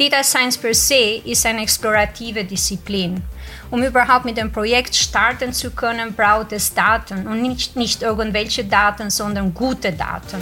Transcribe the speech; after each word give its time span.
Data 0.00 0.24
Science 0.24 0.56
per 0.56 0.72
se 0.72 1.20
ist 1.26 1.44
eine 1.44 1.60
explorative 1.60 2.42
Disziplin. 2.42 3.22
Um 3.70 3.82
überhaupt 3.82 4.24
mit 4.24 4.38
dem 4.38 4.50
Projekt 4.50 4.96
starten 4.96 5.52
zu 5.52 5.72
können, 5.72 6.14
braucht 6.14 6.52
es 6.52 6.72
Daten 6.72 7.26
und 7.26 7.42
nicht, 7.42 7.76
nicht 7.76 8.00
irgendwelche 8.00 8.64
Daten, 8.64 9.10
sondern 9.10 9.52
gute 9.52 9.92
Daten. 9.92 10.38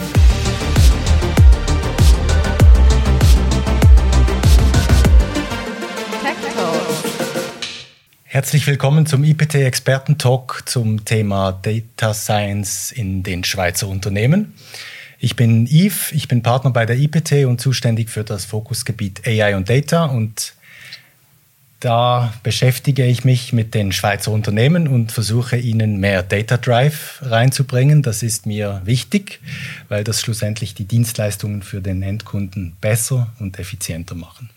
Herzlich 8.23 8.65
willkommen 8.65 9.05
zum 9.05 9.25
IPT 9.25 9.55
Experten-Talk 9.55 10.63
zum 10.67 11.03
Thema 11.03 11.51
Data 11.51 12.13
Science 12.13 12.93
in 12.93 13.23
den 13.23 13.43
Schweizer 13.43 13.89
Unternehmen. 13.89 14.53
Ich 15.21 15.35
bin 15.35 15.67
Yves, 15.67 16.13
ich 16.13 16.29
bin 16.29 16.41
Partner 16.41 16.71
bei 16.71 16.85
der 16.85 16.97
IPT 16.97 17.45
und 17.45 17.59
zuständig 17.59 18.09
für 18.09 18.23
das 18.23 18.45
Fokusgebiet 18.45 19.27
AI 19.27 19.57
und 19.57 19.69
Data 19.69 20.05
und 20.05 20.53
da 21.81 22.33
beschäftige 22.43 23.05
ich 23.05 23.23
mich 23.23 23.53
mit 23.53 23.73
den 23.73 23.91
Schweizer 23.91 24.31
Unternehmen 24.31 24.87
und 24.87 25.11
versuche 25.11 25.57
ihnen 25.57 25.99
mehr 25.99 26.23
Data 26.23 26.57
Drive 26.57 27.19
reinzubringen. 27.21 28.01
Das 28.01 28.21
ist 28.21 28.45
mir 28.45 28.81
wichtig, 28.83 29.39
weil 29.87 30.03
das 30.03 30.21
schlussendlich 30.21 30.73
die 30.73 30.83
Dienstleistungen 30.83 31.63
für 31.63 31.81
den 31.81 32.01
Endkunden 32.01 32.75
besser 32.81 33.27
und 33.39 33.59
effizienter 33.59 34.15
machen. 34.15 34.49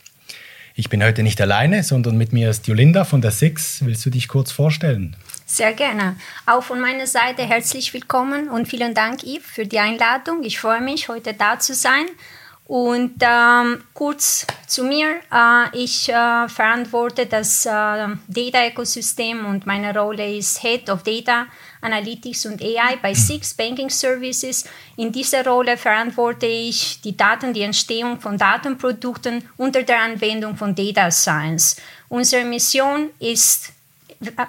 Ich 0.74 0.88
bin 0.88 1.02
heute 1.02 1.22
nicht 1.22 1.40
alleine, 1.40 1.82
sondern 1.82 2.16
mit 2.16 2.32
mir 2.32 2.50
ist 2.50 2.66
Jolinda 2.66 3.04
von 3.04 3.20
der 3.20 3.30
Six. 3.30 3.84
Willst 3.84 4.04
du 4.06 4.10
dich 4.10 4.26
kurz 4.26 4.50
vorstellen? 4.50 5.16
Sehr 5.52 5.74
gerne. 5.74 6.16
Auch 6.46 6.62
von 6.62 6.80
meiner 6.80 7.06
Seite 7.06 7.42
herzlich 7.42 7.92
willkommen 7.92 8.48
und 8.48 8.66
vielen 8.68 8.94
Dank, 8.94 9.22
Yves, 9.22 9.44
für 9.44 9.66
die 9.66 9.78
Einladung. 9.78 10.44
Ich 10.44 10.58
freue 10.58 10.80
mich, 10.80 11.10
heute 11.10 11.34
da 11.34 11.58
zu 11.58 11.74
sein. 11.74 12.06
Und 12.64 13.16
ähm, 13.20 13.84
kurz 13.92 14.46
zu 14.66 14.82
mir. 14.82 15.16
Äh, 15.30 15.76
ich 15.76 16.08
äh, 16.08 16.48
verantworte 16.48 17.26
das 17.26 17.66
äh, 17.66 17.68
Data-Ökosystem 18.28 19.44
und 19.44 19.66
meine 19.66 19.94
Rolle 19.94 20.34
ist 20.34 20.62
Head 20.62 20.88
of 20.88 21.02
Data 21.02 21.44
Analytics 21.82 22.46
und 22.46 22.62
AI 22.62 22.96
bei 23.02 23.12
Six 23.12 23.52
Banking 23.52 23.90
Services. 23.90 24.64
In 24.96 25.12
dieser 25.12 25.44
Rolle 25.44 25.76
verantworte 25.76 26.46
ich 26.46 27.02
die 27.02 27.14
Daten, 27.14 27.52
die 27.52 27.60
Entstehung 27.60 28.18
von 28.18 28.38
Datenprodukten 28.38 29.46
unter 29.58 29.82
der 29.82 30.00
Anwendung 30.00 30.56
von 30.56 30.74
Data 30.74 31.10
Science. 31.10 31.76
Unsere 32.08 32.46
Mission 32.46 33.10
ist, 33.18 33.74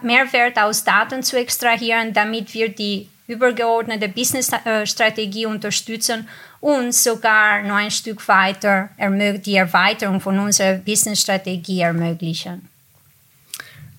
Mehrwert 0.02 0.58
aus 0.60 0.84
Daten 0.84 1.24
zu 1.24 1.38
extrahieren, 1.38 2.14
damit 2.14 2.54
wir 2.54 2.70
die 2.70 3.08
übergeordnete 3.28 4.10
Business-Strategie 4.10 5.46
unterstützen 5.46 6.28
und 6.60 6.94
sogar 6.94 7.64
noch 7.64 7.76
ein 7.76 7.92
Stück 7.92 8.28
weiter 8.28 8.90
die 8.98 9.56
Erweiterung 9.56 10.20
von 10.20 10.40
unserer 10.40 10.76
Business-Strategie 10.76 11.82
ermöglichen. 11.82 12.68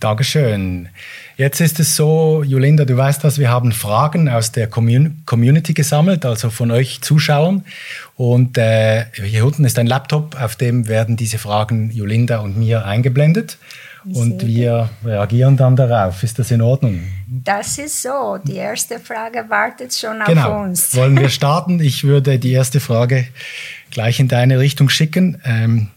Dankeschön. 0.01 0.91
Jetzt 1.37 1.61
ist 1.61 1.81
es 1.81 1.97
so, 1.97 2.43
Jolinda, 2.45 2.85
du 2.85 2.97
weißt 2.97 3.25
was, 3.25 3.39
wir 3.39 3.49
haben 3.49 3.73
Fragen 3.73 4.29
aus 4.29 4.53
der 4.53 4.69
Community 4.69 5.73
gesammelt, 5.73 6.27
also 6.27 6.51
von 6.51 6.71
euch 6.71 7.01
Zuschauern. 7.01 7.65
Und 8.17 8.59
äh, 8.59 9.07
hier 9.15 9.47
unten 9.47 9.65
ist 9.65 9.79
ein 9.79 9.87
Laptop, 9.87 10.39
auf 10.39 10.57
dem 10.57 10.89
werden 10.89 11.17
diese 11.17 11.39
Fragen 11.39 11.91
Jolinda 11.91 12.41
und 12.41 12.59
mir 12.59 12.85
eingeblendet 12.85 13.57
und 14.13 14.47
wir 14.47 14.91
reagieren 15.05 15.57
dann 15.57 15.77
darauf. 15.77 16.23
Ist 16.23 16.39
das 16.39 16.51
in 16.51 16.61
Ordnung? 16.61 17.01
Das 17.27 17.79
ist 17.79 18.03
so. 18.03 18.39
Die 18.43 18.57
erste 18.57 18.99
Frage 18.99 19.45
wartet 19.49 19.95
schon 19.95 20.21
genau. 20.27 20.49
auf 20.51 20.65
uns. 20.67 20.95
Wollen 20.97 21.19
wir 21.19 21.29
starten? 21.29 21.81
Ich 21.81 22.05
würde 22.05 22.39
die 22.39 22.53
erste 22.53 22.81
Frage 22.81 23.27
gleich 23.91 24.21
in 24.21 24.29
deine 24.29 24.59
Richtung 24.59 24.89
schicken. 24.89 25.41
Ähm, 25.45 25.91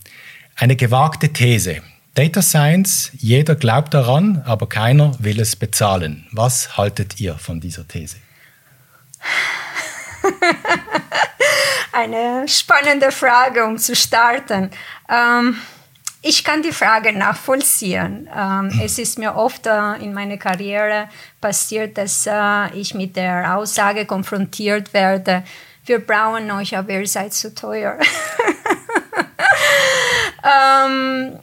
eine 0.56 0.76
gewagte 0.76 1.30
These. 1.30 1.82
Data 2.16 2.42
Science, 2.42 3.12
jeder 3.18 3.56
glaubt 3.56 3.94
daran, 3.94 4.42
aber 4.46 4.68
keiner 4.68 5.12
will 5.20 5.40
es 5.40 5.56
bezahlen. 5.56 6.26
Was 6.32 6.76
haltet 6.78 7.20
ihr 7.20 7.36
von 7.36 7.60
dieser 7.60 7.88
These? 7.88 8.18
Eine 11.92 12.48
spannende 12.48 13.12
Frage, 13.12 13.66
um 13.66 13.78
zu 13.78 13.96
starten. 13.96 14.72
Ähm, 15.10 15.58
ich 16.22 16.44
kann 16.44 16.62
die 16.62 16.72
Frage 16.72 17.14
nachvollziehen. 17.14 18.30
Ähm, 18.36 18.82
es 18.84 18.98
ist 18.98 19.18
mir 19.20 19.36
oft 19.36 19.66
äh, 19.68 19.94
in 19.96 20.14
meiner 20.14 20.38
Karriere 20.38 21.10
passiert, 21.40 21.98
dass 21.98 22.28
äh, 22.28 22.74
ich 22.76 22.94
mit 22.94 23.16
der 23.16 23.56
Aussage 23.56 24.06
konfrontiert 24.06 24.94
werde, 24.94 25.44
wir 25.88 26.00
brauchen 26.00 26.52
euch, 26.52 26.76
aber 26.78 26.92
ihr 26.92 27.08
seid 27.08 27.34
zu 27.34 27.56
teuer. 27.56 27.98
ähm, 30.44 31.40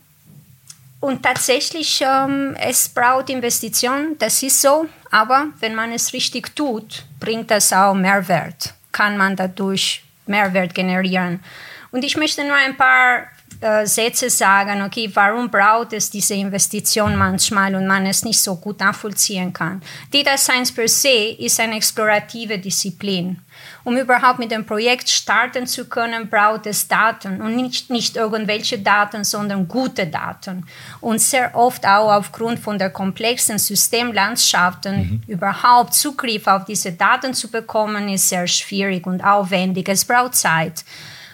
und 1.01 1.23
tatsächlich, 1.23 2.03
ähm, 2.03 2.55
es 2.61 2.89
braucht 2.89 3.31
Investitionen, 3.31 4.19
das 4.19 4.43
ist 4.43 4.61
so, 4.61 4.87
aber 5.11 5.49
wenn 5.61 5.75
man 5.75 5.93
es 5.93 6.13
richtig 6.13 6.55
tut, 6.55 7.05
bringt 7.21 7.51
das 7.51 7.73
auch 7.73 7.95
Mehrwert, 7.95 8.75
kann 8.93 9.17
man 9.17 9.35
dadurch 9.35 10.05
Mehrwert 10.27 10.75
generieren. 10.75 11.43
Und 11.91 12.05
ich 12.05 12.17
möchte 12.17 12.45
nur 12.45 12.57
ein 12.57 12.77
paar 12.77 13.27
äh, 13.61 13.87
Sätze 13.87 14.31
sagen, 14.31 14.83
okay, 14.83 15.11
warum 15.15 15.51
braucht 15.51 15.93
es 15.93 16.11
diese 16.11 16.35
Investition 16.35 17.17
manchmal 17.17 17.75
und 17.75 17.87
man 17.87 18.07
es 18.07 18.25
nicht 18.25 18.41
so 18.41 18.57
gut 18.57 18.81
nachvollziehen 18.81 19.53
kann. 19.53 19.83
Data 20.13 20.37
Science 20.37 20.73
per 20.73 20.89
se 20.89 21.37
ist 21.39 21.61
eine 21.61 21.77
explorative 21.77 22.59
Disziplin. 22.59 23.39
Um 23.85 23.97
überhaupt 23.97 24.39
mit 24.39 24.51
dem 24.51 24.65
Projekt 24.65 25.11
starten 25.11 25.67
zu 25.67 25.87
können, 25.87 26.29
braucht 26.29 26.67
es 26.67 26.89
Daten 26.89 27.41
und 27.41 27.55
nicht, 27.57 27.91
nicht 27.91 28.17
irgendwelche 28.17 28.79
Daten, 28.79 29.25
sondern 29.25 29.69
gute 29.69 30.07
Daten. 30.07 30.67
Und 31.01 31.21
sehr 31.21 31.55
oft 31.55 31.87
auch 31.87 32.11
aufgrund 32.11 32.59
von 32.59 32.79
der 32.79 32.91
komplexen 32.91 33.59
Systemlandschaften 33.59 34.97
mhm. 34.97 35.23
überhaupt 35.27 35.95
Zugriff 35.95 36.47
auf 36.47 36.65
diese 36.65 36.93
Daten 36.93 37.35
zu 37.35 37.51
bekommen, 37.51 38.09
ist 38.09 38.29
sehr 38.29 38.47
schwierig 38.47 39.07
und 39.07 39.23
aufwendig. 39.23 39.89
Es 39.89 40.05
braucht 40.05 40.35
Zeit. 40.35 40.85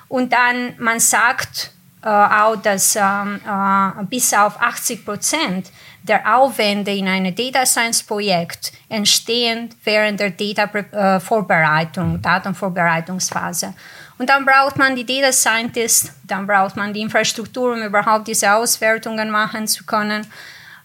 Und 0.09 0.33
dann, 0.33 0.75
man 0.79 0.99
sagt, 0.99 1.71
auch, 2.09 2.57
dass 2.57 2.97
ähm, 2.97 3.41
äh, 3.47 4.05
bis 4.05 4.33
auf 4.33 4.61
80 4.61 5.05
Prozent 5.05 5.71
der 6.03 6.37
Aufwände 6.37 6.93
in 6.93 7.09
einem 7.09 7.35
Data 7.35 7.67
Science 7.67 8.03
Projekt 8.03 8.73
entstehen 8.89 9.69
während 9.85 10.19
der 10.19 10.31
Data 10.31 10.65
äh, 10.65 11.21
Vorbereitung, 11.21 12.21
Datenvorbereitungsphase. 12.23 13.75
Und 14.19 14.29
dann 14.29 14.45
braucht 14.45 14.77
man 14.77 14.97
die 14.97 15.05
Data 15.05 15.33
Scientist, 15.33 16.13
dann 16.25 16.47
braucht 16.47 16.77
man 16.77 16.93
die 16.93 17.01
Infrastruktur, 17.01 17.73
um 17.73 17.83
überhaupt 17.83 18.29
diese 18.29 18.53
Auswertungen 18.53 19.31
machen 19.31 19.67
zu 19.67 19.85
können 19.85 20.27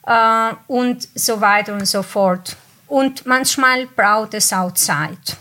äh, 0.06 0.54
und 0.68 1.08
so 1.16 1.40
weiter 1.42 1.74
und 1.74 1.86
so 1.86 2.04
fort. 2.04 2.56
Und 2.88 3.26
manchmal 3.26 3.88
braucht 3.88 4.34
es 4.36 4.54
auch 4.54 4.72
Zeit, 4.74 5.38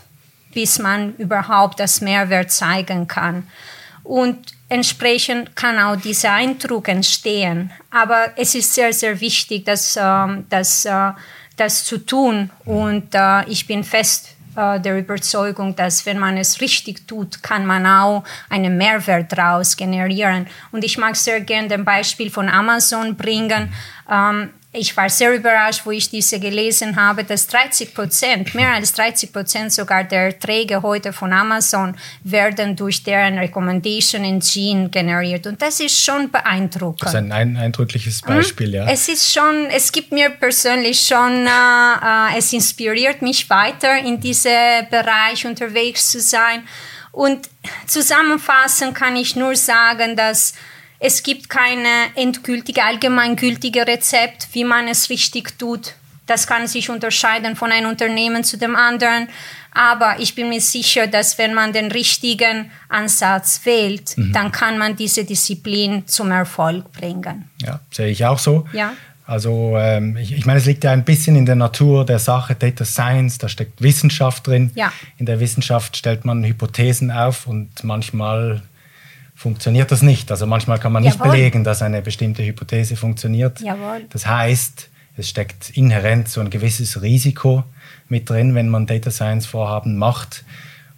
bis 0.53 0.79
man 0.79 1.15
überhaupt 1.15 1.79
das 1.79 2.01
Mehrwert 2.01 2.51
zeigen 2.51 3.07
kann. 3.07 3.47
Und 4.05 4.53
entsprechend 4.69 5.55
kann 5.55 5.79
auch 5.79 5.95
dieser 5.95 6.33
Eindruck 6.33 6.87
entstehen. 6.87 7.71
Aber 7.89 8.31
es 8.35 8.53
ist 8.53 8.73
sehr, 8.73 8.93
sehr 8.93 9.19
wichtig, 9.19 9.65
das, 9.65 9.97
ähm, 9.99 10.45
das, 10.49 10.85
äh, 10.85 11.11
das 11.57 11.83
zu 11.83 11.97
tun. 11.97 12.51
Und 12.65 13.13
äh, 13.13 13.43
ich 13.49 13.65
bin 13.65 13.83
fest 13.83 14.35
äh, 14.55 14.79
der 14.79 14.99
Überzeugung, 14.99 15.75
dass 15.75 16.05
wenn 16.05 16.19
man 16.19 16.37
es 16.37 16.61
richtig 16.61 17.07
tut, 17.07 17.41
kann 17.41 17.65
man 17.65 17.87
auch 17.87 18.23
einen 18.47 18.77
Mehrwert 18.77 19.31
daraus 19.35 19.75
generieren. 19.75 20.45
Und 20.71 20.83
ich 20.83 20.99
mag 20.99 21.15
sehr 21.15 21.41
gerne 21.41 21.67
das 21.67 21.83
Beispiel 21.83 22.29
von 22.29 22.47
Amazon 22.47 23.15
bringen. 23.15 23.73
Ich 24.77 24.95
war 24.97 25.09
sehr 25.09 25.33
überrascht, 25.33 25.81
wo 25.85 25.91
ich 25.91 26.09
diese 26.09 26.39
gelesen 26.39 26.95
habe, 26.95 27.23
dass 27.23 27.47
30 27.47 27.93
Prozent, 27.93 28.55
mehr 28.55 28.73
als 28.73 28.91
30 28.93 29.31
Prozent 29.31 29.71
sogar 29.71 30.03
der 30.03 30.23
Erträge 30.25 30.81
heute 30.81 31.13
von 31.13 31.31
Amazon 31.31 31.95
werden 32.23 32.75
durch 32.75 33.03
deren 33.03 33.37
Recommendation 33.37 34.23
Engine 34.23 34.89
generiert. 34.89 35.47
Und 35.47 35.61
das 35.61 35.79
ist 35.79 36.03
schon 36.03 36.29
beeindruckend. 36.29 37.03
Das 37.03 37.13
ist 37.13 37.15
ein, 37.15 37.31
ein 37.31 37.57
eindrückliches 37.57 38.21
Beispiel, 38.21 38.67
hm? 38.67 38.73
ja. 38.73 38.87
Es 38.89 39.07
ist 39.07 39.33
schon, 39.33 39.67
es 39.67 39.91
gibt 39.91 40.11
mir 40.11 40.29
persönlich 40.29 40.99
schon, 40.99 41.45
äh, 41.45 41.49
äh, 41.49 42.37
es 42.37 42.51
inspiriert 42.51 43.21
mich 43.21 43.49
weiter 43.49 43.97
in 43.97 44.19
diesem 44.19 44.51
Bereich 44.91 45.45
unterwegs 45.45 46.11
zu 46.11 46.19
sein. 46.19 46.63
Und 47.11 47.49
zusammenfassend 47.87 48.93
kann 48.93 49.15
ich 49.15 49.37
nur 49.37 49.55
sagen, 49.55 50.17
dass 50.17 50.53
es 50.99 51.23
gibt 51.23 51.49
keine 51.49 51.87
endgültige, 52.15 52.83
allgemeingültige 52.83 53.85
Rezept, 53.87 54.49
wie 54.53 54.63
man 54.63 54.87
es 54.87 55.09
richtig 55.09 55.57
tut. 55.57 55.93
Das 56.25 56.47
kann 56.47 56.67
sich 56.67 56.89
unterscheiden 56.89 57.55
von 57.55 57.71
einem 57.71 57.89
Unternehmen 57.89 58.43
zu 58.43 58.57
dem 58.57 58.75
anderen. 58.75 59.27
Aber 59.71 60.15
ich 60.19 60.35
bin 60.35 60.49
mir 60.49 60.61
sicher, 60.61 61.05
dass 61.05 61.37
wenn 61.37 61.53
man 61.53 61.73
den 61.73 61.91
richtigen 61.91 62.71
Ansatz 62.87 63.61
wählt, 63.65 64.17
mhm. 64.17 64.31
dann 64.31 64.51
kann 64.51 64.77
man 64.77 64.95
diese 64.95 65.25
Disziplin 65.25 66.07
zum 66.07 66.31
Erfolg 66.31 66.91
bringen. 66.93 67.49
Ja, 67.61 67.81
sehe 67.91 68.07
ich 68.07 68.25
auch 68.25 68.39
so. 68.39 68.65
Ja. 68.71 68.93
Also 69.27 69.75
ähm, 69.77 70.17
ich, 70.17 70.33
ich, 70.33 70.45
meine, 70.45 70.59
es 70.59 70.65
liegt 70.65 70.83
ja 70.83 70.91
ein 70.91 71.03
bisschen 71.03 71.35
in 71.35 71.45
der 71.45 71.55
Natur 71.55 72.05
der 72.05 72.19
Sache, 72.19 72.55
Data 72.55 72.85
Science, 72.85 73.37
da 73.37 73.49
steckt 73.49 73.81
Wissenschaft 73.81 74.47
drin. 74.47 74.71
Ja. 74.75 74.93
In 75.17 75.25
der 75.25 75.39
Wissenschaft 75.39 75.97
stellt 75.97 76.25
man 76.25 76.43
Hypothesen 76.43 77.11
auf 77.11 77.47
und 77.47 77.83
manchmal 77.83 78.61
funktioniert 79.35 79.91
das 79.91 80.01
nicht. 80.01 80.31
Also 80.31 80.47
manchmal 80.47 80.79
kann 80.79 80.93
man 80.93 81.03
nicht 81.03 81.19
Jawohl. 81.19 81.31
belegen, 81.31 81.63
dass 81.63 81.81
eine 81.81 82.01
bestimmte 82.01 82.43
Hypothese 82.43 82.95
funktioniert. 82.95 83.59
Jawohl. 83.59 84.05
Das 84.09 84.25
heißt, 84.25 84.89
es 85.17 85.29
steckt 85.29 85.69
inhärent 85.71 86.29
so 86.29 86.41
ein 86.41 86.49
gewisses 86.49 87.01
Risiko 87.01 87.63
mit 88.09 88.29
drin, 88.29 88.55
wenn 88.55 88.69
man 88.69 88.87
Data 88.87 89.11
Science 89.11 89.45
Vorhaben 89.45 89.97
macht. 89.97 90.43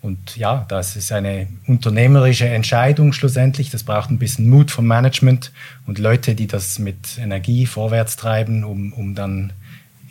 Und 0.01 0.37
ja, 0.37 0.65
das 0.69 0.95
ist 0.95 1.11
eine 1.11 1.47
unternehmerische 1.65 2.47
Entscheidung 2.47 3.13
schlussendlich. 3.13 3.71
Das 3.71 3.83
braucht 3.83 4.11
ein 4.11 4.19
bisschen 4.19 4.47
Mut 4.47 4.71
vom 4.71 4.85
Management 4.85 5.51
und 5.85 5.97
Leute, 5.97 6.35
die 6.35 6.47
das 6.47 6.79
mit 6.79 7.17
Energie 7.17 7.65
vorwärts 7.65 8.15
treiben, 8.15 8.63
um, 8.63 8.93
um 8.93 9.15
dann 9.15 9.53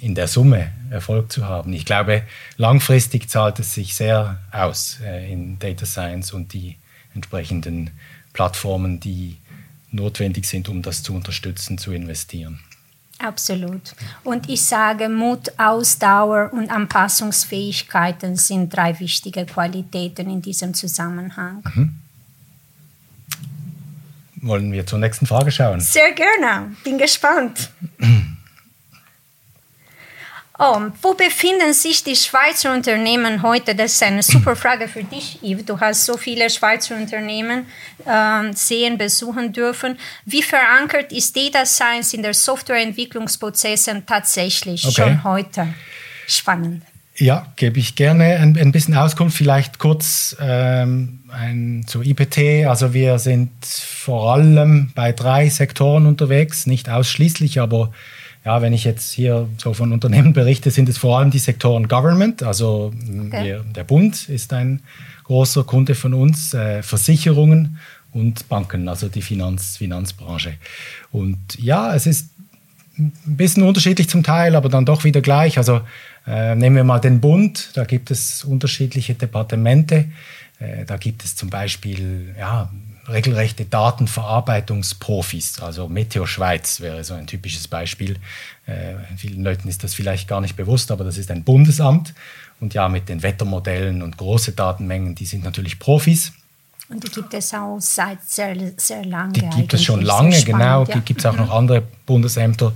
in 0.01 0.15
der 0.15 0.29
Summe 0.29 0.71
Erfolg 0.91 1.33
zu 1.33 1.47
haben. 1.47 1.73
Ich 1.73 1.85
glaube, 1.85 2.23
langfristig 2.57 3.31
zahlt 3.31 3.59
es 3.61 3.75
sich 3.75 3.95
sehr 3.95 4.39
aus 4.53 4.99
äh, 5.05 5.33
in 5.33 5.59
Data 5.59 5.87
Science 5.87 6.33
und 6.33 6.53
die 6.53 6.77
entsprechenden 7.15 7.91
Plattformen, 8.37 9.01
die 9.01 9.39
notwendig 9.93 10.45
sind, 10.45 10.69
um 10.69 10.83
das 10.83 11.03
zu 11.03 11.15
unterstützen, 11.15 11.79
zu 11.79 11.93
investieren. 11.93 12.61
Absolut. 13.19 13.95
Und 14.25 14.51
ich 14.51 14.61
sage, 14.61 15.09
Mut, 15.09 15.51
Ausdauer 15.57 16.53
und 16.53 16.71
Anpassungsfähigkeiten 16.71 18.37
sind 18.37 18.77
drei 18.77 19.01
wichtige 19.01 19.47
Qualitäten 19.47 20.29
in 20.29 20.43
diesem 20.43 20.75
Zusammenhang. 20.75 21.63
Mhm. 21.75 21.99
Wollen 24.43 24.71
wir 24.71 24.87
zur 24.87 24.99
nächsten 24.99 25.27
Frage 25.27 25.51
schauen? 25.51 25.81
Sehr 25.81 26.13
gerne. 26.13 26.77
Bin 26.85 26.99
gespannt. 26.99 27.71
Oh, 30.59 30.81
wo 31.03 31.13
befinden 31.13 31.75
sich 31.75 32.03
die 32.03 32.17
Schweizer 32.17 32.73
Unternehmen 32.73 33.43
heute? 33.43 33.75
Das 33.75 33.93
ist 33.93 34.03
eine 34.03 34.23
super 34.23 34.57
Frage 34.57 34.89
für 34.89 35.05
dich, 35.05 35.39
Yves. 35.43 35.67
Du 35.67 35.79
hast 35.79 36.07
so 36.07 36.17
viele 36.17 36.49
Schweizer 36.49 36.97
Unternehmen 36.97 37.67
äh, 38.07 38.53
sehen, 38.55 38.97
besuchen 38.97 39.53
dürfen. 39.53 39.99
Wie 40.25 40.43
verankert 40.43 41.13
ist 41.13 41.37
Data 41.37 41.67
Science 41.67 42.15
in 42.15 42.23
der 42.23 42.33
Softwareentwicklungsprozessen 42.33 44.07
tatsächlich 44.07 44.87
okay. 44.87 44.95
schon 44.95 45.25
heute? 45.25 45.75
Spannend. 46.27 46.85
Ja, 47.19 47.53
gebe 47.57 47.79
ich 47.79 47.95
gerne 47.95 48.37
ein, 48.37 48.57
ein 48.59 48.73
bisschen 48.73 48.97
Auskunft. 48.97 49.37
Vielleicht 49.37 49.79
kurz 49.79 50.37
ähm, 50.41 51.25
ein, 51.31 51.85
zu 51.87 52.03
IPT. 52.03 52.67
Also 52.67 52.95
wir 52.95 53.19
sind 53.19 53.51
vor 53.65 54.35
allem 54.35 54.93
bei 54.95 55.13
drei 55.13 55.51
Sektoren 55.51 56.07
unterwegs, 56.07 56.67
nicht 56.67 56.89
ausschließlich, 56.89 57.61
aber 57.61 57.93
ja, 58.47 58.63
wenn 58.63 58.73
ich 58.73 58.85
jetzt 58.85 59.13
hier 59.13 59.49
so 59.59 59.75
von 59.75 59.93
Unternehmen 59.93 60.33
berichte, 60.33 60.71
sind 60.71 60.89
es 60.89 60.99
vor 60.99 61.19
allem 61.19 61.33
die 61.33 61.41
Sektoren 61.41 61.89
Government, 61.89 62.45
also 62.45 62.93
okay. 63.27 63.45
wir, 63.45 63.65
der 63.75 63.83
Bund 63.83 64.29
ist 64.29 64.53
ein 64.53 64.83
großer 65.25 65.65
Kunde 65.65 65.97
von 65.97 66.15
uns, 66.15 66.55
äh, 66.55 66.85
Versicherungen 66.85 67.79
und 68.13 68.49
Banken, 68.49 68.89
also 68.89 69.09
die 69.09 69.21
Finanz, 69.21 69.79
Finanzbranche. 69.79 70.55
Und 71.11 71.39
ja, 71.59 71.93
es 71.93 72.07
ist 72.07 72.31
ein 72.97 73.13
bisschen 73.25 73.65
unterschiedlich 73.65 74.09
zum 74.09 74.23
Teil, 74.23 74.55
aber 74.55 74.69
dann 74.69 74.87
doch 74.87 75.03
wieder 75.03 75.21
gleich. 75.21 75.59
Also 75.59 75.81
äh, 76.25 76.55
nehmen 76.55 76.77
wir 76.77 76.85
mal 76.85 77.01
den 77.01 77.21
Bund, 77.21 77.71
da 77.75 77.85
gibt 77.85 78.13
es 78.13 78.45
unterschiedliche 78.45 79.15
Departemente. 79.15 80.05
Äh, 80.61 80.85
da 80.87 80.97
gibt 80.97 81.25
es 81.25 81.35
zum 81.35 81.51
Beispiel 81.51 82.35
ja, 82.39 82.71
regelrechte 83.09 83.65
Datenverarbeitungsprofis. 83.65 85.61
Also 85.61 85.89
Meteo 85.89 86.27
Schweiz 86.27 86.81
wäre 86.81 87.05
so 87.05 87.15
ein 87.15 87.27
typisches 87.27 87.69
Beispiel. 87.69 88.17
Äh, 88.67 88.95
vielen 89.17 89.43
Leuten 89.43 89.69
ist 89.69 89.85
das 89.85 89.95
vielleicht 89.95 90.29
gar 90.29 90.41
nicht 90.41 90.57
bewusst, 90.57 90.91
aber 90.91 91.05
das 91.05 91.19
ist 91.19 91.31
ein 91.31 91.45
Bundesamt. 91.45 92.15
Und 92.61 92.75
ja, 92.75 92.89
mit 92.89 93.09
den 93.09 93.23
Wettermodellen 93.23 94.03
und 94.03 94.17
große 94.17 94.53
Datenmengen, 94.53 95.15
die 95.15 95.27
sind 95.27 95.45
natürlich 95.45 95.79
Profis. 95.79 96.33
Und 96.89 97.03
die 97.03 97.11
gibt 97.11 97.35
es 97.35 97.53
auch 97.53 97.79
seit 97.81 98.23
sehr, 98.25 98.55
sehr 98.77 99.05
lange. 99.05 99.33
Die 99.33 99.51
gibt 99.51 99.75
es 99.75 99.83
schon 99.83 100.03
lange, 100.03 100.41
genau. 100.43 100.85
Ja. 100.85 100.99
Gibt 101.01 101.19
es 101.19 101.27
auch 101.27 101.37
noch 101.37 101.47
mhm. 101.47 101.53
andere 101.53 101.83
Bundesämter, 102.07 102.73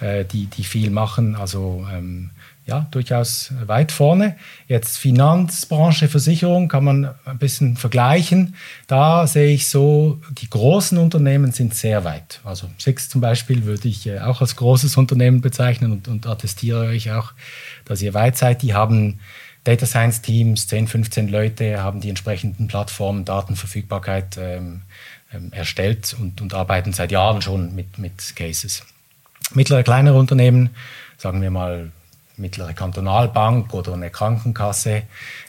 äh, 0.00 0.24
die, 0.24 0.46
die 0.46 0.64
viel 0.64 0.90
machen. 0.90 1.36
Also 1.36 1.86
ähm, 1.92 2.30
ja, 2.70 2.86
durchaus 2.92 3.52
weit 3.66 3.90
vorne. 3.90 4.36
Jetzt 4.68 4.96
Finanzbranche, 4.96 6.08
Versicherung 6.08 6.68
kann 6.68 6.84
man 6.84 7.10
ein 7.24 7.38
bisschen 7.38 7.76
vergleichen. 7.76 8.54
Da 8.86 9.26
sehe 9.26 9.52
ich 9.52 9.68
so, 9.68 10.20
die 10.40 10.48
großen 10.48 10.96
Unternehmen 10.96 11.50
sind 11.50 11.74
sehr 11.74 12.04
weit. 12.04 12.40
Also 12.44 12.70
Six 12.78 13.08
zum 13.08 13.20
Beispiel 13.20 13.64
würde 13.64 13.88
ich 13.88 14.06
äh, 14.06 14.20
auch 14.20 14.40
als 14.40 14.54
großes 14.54 14.96
Unternehmen 14.96 15.40
bezeichnen 15.40 15.90
und, 15.90 16.06
und 16.06 16.28
attestiere 16.28 16.86
euch 16.86 17.10
auch, 17.10 17.32
dass 17.86 18.00
ihr 18.02 18.14
weit 18.14 18.36
seid. 18.36 18.62
Die 18.62 18.72
haben 18.72 19.18
Data 19.64 19.84
Science 19.84 20.22
Teams, 20.22 20.68
10, 20.68 20.86
15 20.86 21.28
Leute, 21.28 21.82
haben 21.82 22.00
die 22.00 22.08
entsprechenden 22.08 22.68
Plattformen, 22.68 23.24
Datenverfügbarkeit 23.24 24.38
ähm, 24.38 24.82
ähm, 25.32 25.52
erstellt 25.52 26.14
und, 26.20 26.40
und 26.40 26.54
arbeiten 26.54 26.92
seit 26.92 27.10
Jahren 27.10 27.42
schon 27.42 27.74
mit, 27.74 27.98
mit 27.98 28.36
Cases. 28.36 28.84
Mittlere, 29.54 29.82
kleinere 29.82 30.16
Unternehmen, 30.16 30.70
sagen 31.18 31.42
wir 31.42 31.50
mal 31.50 31.90
mittlere 32.40 32.72
Kantonalbank 32.72 33.72
oder 33.74 33.94
eine 33.94 34.10
Krankenkasse, 34.10 35.02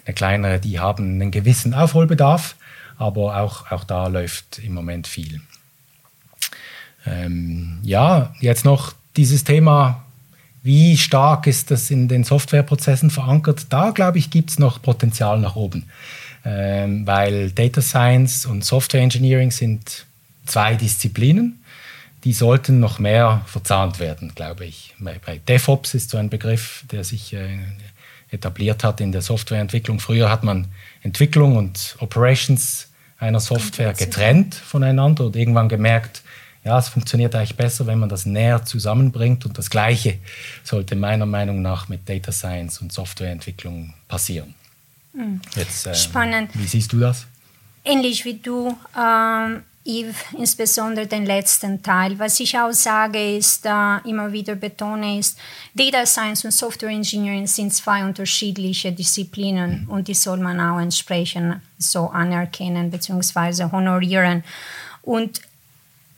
eine 0.06 0.14
kleinere, 0.14 0.60
die 0.60 0.80
haben 0.80 1.14
einen 1.14 1.32
gewissen 1.32 1.74
Aufholbedarf, 1.74 2.56
aber 2.98 3.38
auch, 3.38 3.72
auch 3.72 3.84
da 3.84 4.08
läuft 4.08 4.60
im 4.60 4.74
Moment 4.74 5.08
viel. 5.08 5.42
Ähm, 7.06 7.80
ja, 7.82 8.34
jetzt 8.40 8.66
noch 8.66 8.94
dieses 9.18 9.44
Thema, 9.44 10.04
wie 10.64 10.98
stark 10.98 11.48
ist 11.48 11.72
das 11.72 11.90
in 11.90 12.08
den 12.08 12.24
Softwareprozessen 12.24 13.10
verankert? 13.10 13.66
Da, 13.70 13.90
glaube 13.90 14.20
ich, 14.20 14.30
gibt 14.30 14.52
es 14.52 14.60
noch 14.60 14.82
Potenzial 14.82 15.40
nach 15.40 15.56
oben, 15.56 15.86
ähm, 16.46 17.08
weil 17.08 17.52
Data 17.52 17.82
Science 17.82 18.46
und 18.46 18.64
Software 18.64 19.02
Engineering 19.02 19.50
sind 19.50 20.06
zwei 20.46 20.76
Disziplinen 20.76 21.61
die 22.24 22.34
sollten 22.34 22.80
noch 22.80 23.00
mehr 23.00 23.42
verzahnt 23.46 24.00
werden, 24.00 24.34
glaube 24.36 24.66
ich. 24.66 24.96
Bei 25.00 25.40
DevOps 25.48 25.94
ist 25.94 26.12
so 26.12 26.18
ein 26.18 26.30
Begriff, 26.30 26.84
der 26.92 27.04
sich 27.04 27.34
äh, 27.34 27.60
etabliert 28.30 28.84
hat 28.84 29.02
in 29.02 29.12
der 29.12 29.22
Softwareentwicklung. 29.22 30.00
Früher 30.00 30.30
hat 30.30 30.44
man 30.44 30.68
Entwicklung 31.02 31.58
und 31.58 31.96
Operations 32.00 32.88
einer 33.18 33.40
Software 33.40 33.94
getrennt 33.94 34.56
voneinander 34.56 35.26
und 35.26 35.36
irgendwann 35.36 35.70
gemerkt, 35.70 36.24
ja, 36.64 36.78
es 36.78 36.90
funktioniert 36.90 37.36
eigentlich 37.36 37.56
besser, 37.56 37.88
wenn 37.88 37.98
man 37.98 38.10
das 38.10 38.26
näher 38.26 38.64
zusammenbringt 38.66 39.46
und 39.46 39.58
das 39.58 39.70
Gleiche 39.70 40.20
sollte 40.64 40.96
meiner 40.96 41.26
Meinung 41.26 41.62
nach 41.62 41.90
mit 41.90 42.08
Data 42.08 42.32
Science 42.32 42.82
und 42.82 42.94
Softwareentwicklung 42.94 43.94
passieren. 44.08 44.54
Mhm. 45.14 45.42
Jetzt, 45.56 45.88
äh, 45.88 45.96
Spannend. 45.96 46.52
Wie 46.54 46.68
siehst 46.68 46.94
du 46.94 47.00
das? 47.00 47.26
Ähnlich 47.84 48.26
wie 48.26 48.36
du. 48.36 48.78
Ähm 48.98 49.64
Yves, 49.84 50.16
insbesondere 50.38 51.08
den 51.08 51.26
letzten 51.26 51.82
Teil. 51.82 52.18
Was 52.20 52.40
ich 52.40 52.58
auch 52.58 52.72
sage, 52.72 53.38
ist, 53.38 53.66
äh, 53.66 53.98
immer 54.08 54.32
wieder 54.32 54.56
betone, 54.56 55.18
ist, 55.18 55.38
Data 55.74 56.06
Science 56.06 56.46
und 56.46 56.52
Software 56.52 56.90
Engineering 56.90 57.48
sind 57.48 57.74
zwei 57.74 58.06
unterschiedliche 58.06 58.92
Disziplinen 58.92 59.88
und 59.88 60.08
die 60.08 60.14
soll 60.14 60.38
man 60.38 60.60
auch 60.60 60.80
entsprechend 60.80 61.62
so 61.80 62.10
anerkennen 62.10 62.92
bzw. 62.92 63.72
honorieren. 63.72 64.44
Und 65.02 65.42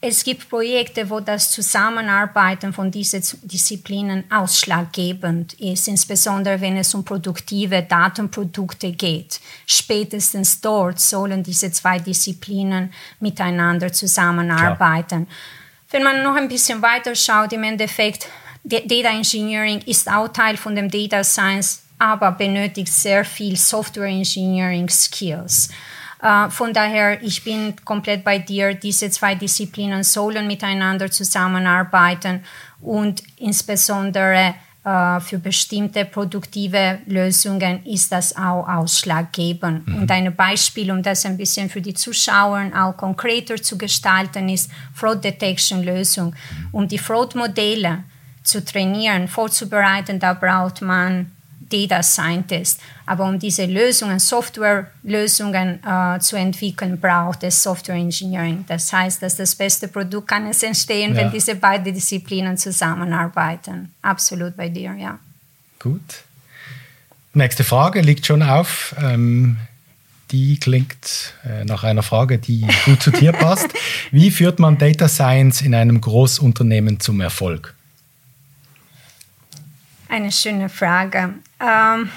es 0.06 0.26
gibt 0.26 0.50
Projekte, 0.50 1.10
wo 1.10 1.22
das 1.22 1.50
Zusammenarbeiten 1.50 2.74
von 2.74 2.92
diesen 2.92 3.24
Disziplinen 3.44 4.26
ausschlaggebend 4.30 5.54
ist, 5.54 5.88
insbesondere 5.88 6.60
wenn 6.60 6.76
es 6.76 6.94
um 6.94 7.06
produktive 7.06 7.84
Datenprodukte 7.84 8.92
geht. 8.92 9.40
Spätestens 9.66 10.60
dort 10.60 11.00
sollen 11.00 11.42
diese 11.42 11.72
zwei 11.72 12.00
Disziplinen 12.00 12.92
miteinander 13.22 13.94
zusammenarbeiten. 13.94 15.26
Klar. 15.26 15.38
Wenn 15.92 16.04
man 16.04 16.22
noch 16.22 16.36
ein 16.36 16.50
bisschen 16.50 16.82
weiter 16.82 17.16
schaut, 17.16 17.54
im 17.54 17.64
Endeffekt, 17.64 18.28
Data 18.66 19.10
Engineering 19.10 19.84
ist 19.86 20.12
auch 20.12 20.28
Teil 20.28 20.58
von 20.58 20.76
dem 20.76 20.92
Data 20.92 21.24
Science, 21.24 21.82
aber 21.98 22.34
benötigt 22.34 22.92
sehr 22.92 23.24
viel 23.24 23.56
Software 23.56 24.08
Engineering 24.08 24.90
Skills. 24.90 25.70
Äh, 26.24 26.50
von 26.50 26.74
daher, 26.74 27.22
ich 27.22 27.44
bin 27.44 27.75
komplett 27.84 28.24
bei 28.24 28.39
dir. 28.39 28.74
Diese 28.74 29.10
zwei 29.10 29.36
Disziplinen 29.36 30.03
sollen 30.03 30.48
miteinander 30.48 31.12
zusammenarbeiten 31.12 32.44
und 32.82 33.22
insbesondere 33.38 34.56
äh, 34.86 35.20
für 35.20 35.38
bestimmte 35.38 36.06
produktive 36.06 37.00
Lösungen 37.08 37.86
ist 37.86 38.12
das 38.12 38.36
auch 38.38 38.68
ausschlaggebend. 38.68 39.86
Mhm. 39.86 40.01
Und 40.01 40.12
ein 40.12 40.34
Beispiel, 40.34 40.92
um 40.92 41.03
das 41.03 41.25
ein 41.25 41.36
bisschen 41.36 41.70
für 41.70 41.82
die 41.82 41.94
Zuschauer 41.94 42.72
auch 42.74 42.96
konkreter 42.96 43.62
zu 43.62 43.77
gestalten, 43.77 44.48
ist 44.48 44.72
Fraud 44.94 45.24
Detection 45.24 45.84
Lösung. 45.84 46.34
Um 46.72 46.88
die 46.88 46.98
Fraud-Modelle 46.98 48.03
zu 48.44 48.63
trainieren, 48.63 49.27
vorzubereiten, 49.27 50.20
da 50.20 50.34
braucht 50.34 50.82
man 50.82 51.32
Data 51.74 52.03
Scientist. 52.03 52.80
Aber 53.06 53.25
um 53.25 53.39
diese 53.39 53.65
Lösungen, 53.65 54.20
Softwarelösungen 54.20 55.80
äh, 55.84 56.20
zu 56.20 56.36
entwickeln, 56.36 57.00
braucht 57.00 57.44
es 57.44 57.63
Software 57.63 57.96
Engineering. 57.96 58.63
Das 58.68 58.94
heißt, 58.94 59.22
dass 59.24 59.36
das 59.36 59.56
beste 59.56 59.88
Produkt 59.88 60.27
kann 60.27 60.46
es 60.48 60.62
entstehen, 60.62 61.15
ja. 61.15 61.22
wenn 61.22 61.32
diese 61.32 61.56
beiden 61.56 61.94
Disziplinen 61.94 62.58
zusammenarbeiten. 62.58 63.92
Absolut 64.01 64.56
bei 64.56 64.70
dir, 64.70 64.94
ja. 64.94 65.18
Gut. 65.80 66.24
Nächste 67.34 67.63
Frage 67.63 68.01
liegt 68.01 68.25
schon 68.27 68.44
auf. 68.44 68.96
Ähm, 69.01 69.58
die 70.32 70.60
klingt 70.60 71.34
äh, 71.44 71.65
nach 71.65 71.84
einer 71.84 72.03
Frage, 72.03 72.38
die 72.38 72.68
gut 72.86 73.01
zu 73.01 73.12
dir 73.12 73.32
passt. 73.32 73.68
Wie 74.12 74.32
führt 74.32 74.60
man 74.60 74.77
Data 74.77 75.08
Science 75.08 75.62
in 75.62 75.74
einem 75.74 76.00
Großunternehmen 76.00 77.00
zum 77.00 77.22
Erfolg? 77.22 77.74
Eine 80.13 80.32
schöne 80.32 80.70
Frage. 80.70 81.34
Ähm, 81.60 82.08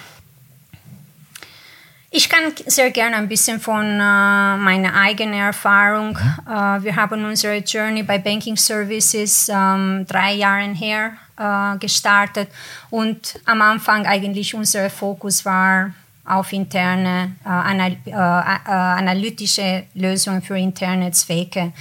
ich 2.11 2.29
kann 2.29 2.53
sehr 2.67 2.91
gerne 2.91 3.17
ein 3.17 3.27
bisschen 3.27 3.59
von 3.59 3.87
äh, 3.87 4.57
meiner 4.59 4.95
eigenen 4.95 5.41
Erfahrung. 5.41 6.11
Mhm. 6.11 6.47
Äh, 6.47 6.83
wir 6.83 6.95
haben 6.95 7.25
unsere 7.25 7.57
Journey 7.57 8.03
bei 8.03 8.19
Banking 8.19 8.59
Services 8.59 9.49
ähm, 9.49 10.05
drei 10.07 10.35
Jahre 10.35 10.75
her 10.75 11.13
äh, 11.39 11.79
gestartet 11.79 12.51
und 12.91 13.41
am 13.47 13.63
Anfang 13.63 14.05
eigentlich 14.05 14.55
unser 14.55 14.91
Fokus 14.91 15.47
war 15.47 15.91
auf 16.27 16.53
interne 16.53 17.37
äh, 17.47 17.49
anal 17.49 17.93
äh, 18.05 18.11
äh, 18.11 18.71
analytische 18.71 19.85
Lösungen 19.95 20.43
für 20.43 20.59
interne 20.59 21.13
Zwecke 21.13 21.73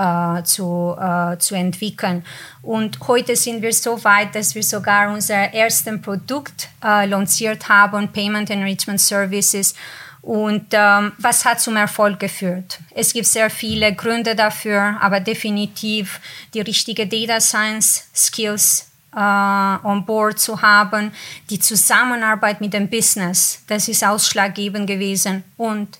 äh, 0.00 0.42
zu, 0.44 0.96
äh, 0.98 1.36
zu 1.38 1.54
entwickeln. 1.54 2.24
Und 2.62 2.98
heute 3.06 3.36
sind 3.36 3.62
wir 3.62 3.72
so 3.72 4.02
weit, 4.04 4.34
dass 4.34 4.54
wir 4.54 4.62
sogar 4.62 5.12
unser 5.12 5.52
erstes 5.52 6.00
Produkt 6.00 6.68
äh, 6.82 7.06
lanciert 7.06 7.68
haben, 7.68 8.08
Payment 8.08 8.50
Enrichment 8.50 9.00
Services. 9.00 9.74
Und 10.22 10.66
ähm, 10.72 11.12
was 11.18 11.44
hat 11.44 11.60
zum 11.60 11.76
Erfolg 11.76 12.20
geführt? 12.20 12.78
Es 12.94 13.12
gibt 13.12 13.26
sehr 13.26 13.48
viele 13.48 13.94
Gründe 13.94 14.34
dafür, 14.34 14.96
aber 15.00 15.20
definitiv 15.20 16.20
die 16.52 16.60
richtige 16.60 17.06
Data 17.06 17.40
Science 17.40 18.04
Skills 18.14 18.90
äh, 19.14 19.18
on 19.18 20.04
board 20.04 20.38
zu 20.38 20.60
haben, 20.60 21.12
die 21.48 21.58
Zusammenarbeit 21.58 22.60
mit 22.60 22.74
dem 22.74 22.88
Business, 22.88 23.62
das 23.66 23.88
ist 23.88 24.04
ausschlaggebend 24.04 24.86
gewesen 24.86 25.42
und 25.56 25.98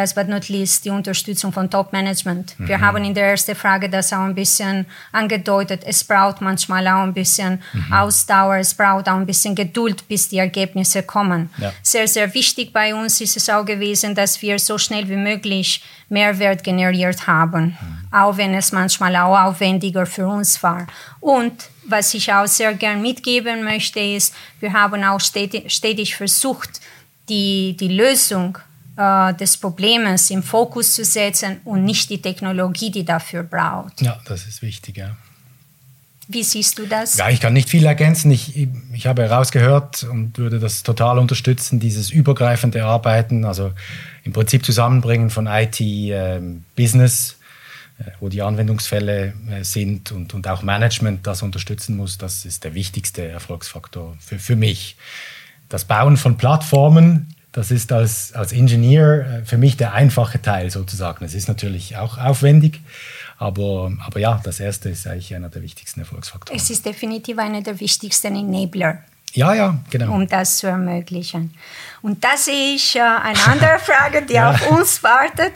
last 0.00 0.14
but 0.14 0.28
not 0.28 0.48
least 0.48 0.84
die 0.84 0.90
Unterstützung 0.90 1.52
von 1.52 1.68
Top-Management. 1.68 2.58
Mhm. 2.58 2.68
Wir 2.68 2.80
haben 2.80 3.04
in 3.04 3.14
der 3.14 3.30
ersten 3.30 3.54
Frage 3.54 3.88
das 3.88 4.12
auch 4.12 4.24
ein 4.24 4.34
bisschen 4.34 4.86
angedeutet. 5.12 5.82
Es 5.84 6.02
braucht 6.02 6.40
manchmal 6.40 6.86
auch 6.88 7.02
ein 7.02 7.12
bisschen 7.12 7.62
mhm. 7.72 7.92
Ausdauer, 7.92 8.56
es 8.56 8.72
braucht 8.74 9.08
auch 9.08 9.16
ein 9.16 9.26
bisschen 9.26 9.54
Geduld, 9.54 10.08
bis 10.08 10.28
die 10.28 10.38
Ergebnisse 10.38 11.02
kommen. 11.02 11.50
Ja. 11.58 11.72
Sehr, 11.82 12.08
sehr 12.08 12.32
wichtig 12.32 12.72
bei 12.72 12.94
uns 12.94 13.20
ist 13.20 13.36
es 13.36 13.48
auch 13.50 13.64
gewesen, 13.64 14.14
dass 14.14 14.40
wir 14.40 14.58
so 14.58 14.78
schnell 14.78 15.08
wie 15.08 15.16
möglich 15.16 15.82
Mehrwert 16.08 16.64
generiert 16.64 17.26
haben, 17.26 17.76
mhm. 17.80 18.08
auch 18.10 18.36
wenn 18.36 18.54
es 18.54 18.72
manchmal 18.72 19.14
auch 19.16 19.38
aufwendiger 19.38 20.06
für 20.06 20.26
uns 20.26 20.62
war. 20.62 20.86
Und 21.20 21.52
was 21.86 22.14
ich 22.14 22.32
auch 22.32 22.46
sehr 22.46 22.72
gern 22.74 23.02
mitgeben 23.02 23.64
möchte, 23.64 24.00
ist, 24.00 24.34
wir 24.60 24.72
haben 24.72 25.04
auch 25.04 25.20
stetig, 25.20 25.70
stetig 25.70 26.16
versucht, 26.16 26.80
die, 27.28 27.76
die 27.78 27.88
Lösung 27.88 28.58
äh, 28.96 29.34
des 29.34 29.56
Problems 29.56 30.30
im 30.30 30.42
Fokus 30.42 30.94
zu 30.94 31.04
setzen 31.04 31.60
und 31.64 31.84
nicht 31.84 32.10
die 32.10 32.20
Technologie, 32.20 32.90
die 32.90 33.04
dafür 33.04 33.42
braucht. 33.42 34.00
Ja, 34.02 34.18
das 34.26 34.46
ist 34.46 34.62
wichtig, 34.62 34.96
ja. 34.96 35.16
Wie 36.32 36.44
siehst 36.44 36.78
du 36.78 36.86
das? 36.86 37.16
Ja, 37.16 37.28
ich 37.28 37.40
kann 37.40 37.52
nicht 37.52 37.68
viel 37.68 37.84
ergänzen. 37.84 38.30
Ich, 38.30 38.68
ich 38.92 39.06
habe 39.08 39.22
herausgehört 39.22 40.04
und 40.04 40.38
würde 40.38 40.60
das 40.60 40.84
total 40.84 41.18
unterstützen, 41.18 41.80
dieses 41.80 42.10
übergreifende 42.10 42.84
Arbeiten, 42.84 43.44
also 43.44 43.72
im 44.22 44.32
Prinzip 44.32 44.64
Zusammenbringen 44.64 45.30
von 45.30 45.48
IT, 45.48 45.80
äh, 45.80 46.40
Business, 46.76 47.36
äh, 47.98 48.04
wo 48.20 48.28
die 48.28 48.42
Anwendungsfälle 48.42 49.34
äh, 49.50 49.64
sind 49.64 50.12
und, 50.12 50.32
und 50.32 50.46
auch 50.46 50.62
Management 50.62 51.26
das 51.26 51.42
unterstützen 51.42 51.96
muss. 51.96 52.16
Das 52.16 52.44
ist 52.44 52.62
der 52.62 52.74
wichtigste 52.74 53.26
Erfolgsfaktor 53.26 54.16
für, 54.20 54.38
für 54.38 54.54
mich. 54.54 54.96
Das 55.68 55.84
Bauen 55.84 56.16
von 56.16 56.36
Plattformen 56.36 57.34
das 57.52 57.70
ist 57.70 57.92
als, 57.92 58.32
als 58.32 58.52
Ingenieur 58.52 59.26
äh, 59.26 59.44
für 59.44 59.58
mich 59.58 59.76
der 59.76 59.92
einfache 59.92 60.40
Teil 60.40 60.70
sozusagen. 60.70 61.24
Es 61.24 61.34
ist 61.34 61.48
natürlich 61.48 61.96
auch 61.96 62.18
aufwendig, 62.18 62.80
aber, 63.38 63.92
aber 64.04 64.20
ja, 64.20 64.40
das 64.44 64.60
erste 64.60 64.88
ist 64.88 65.06
eigentlich 65.06 65.34
einer 65.34 65.48
der 65.48 65.62
wichtigsten 65.62 66.00
Erfolgsfaktoren. 66.00 66.58
Es 66.60 66.70
ist 66.70 66.84
definitiv 66.84 67.38
einer 67.38 67.62
der 67.62 67.78
wichtigsten 67.80 68.36
Enabler. 68.36 68.98
Ja, 69.32 69.54
ja, 69.54 69.78
genau. 69.90 70.14
Um 70.14 70.26
das 70.26 70.58
zu 70.58 70.66
ermöglichen. 70.66 71.54
Und 72.02 72.22
das 72.24 72.48
ist 72.48 72.96
äh, 72.96 73.00
eine 73.00 73.44
andere 73.46 73.78
Frage, 73.78 74.22
die 74.22 74.34
ja. 74.34 74.50
auf 74.50 74.70
uns 74.70 75.02
wartet. 75.02 75.52